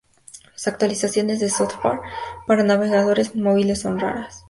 Las 0.53 0.67
actualizaciones 0.67 1.39
de 1.39 1.49
software 1.51 1.99
para 2.47 2.63
navegadores 2.63 3.35
móviles 3.35 3.81
son 3.81 3.99
raras. 3.99 4.39